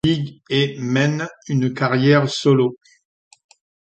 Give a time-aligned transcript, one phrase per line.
[0.03, 2.75] Big et mène une carrière solo.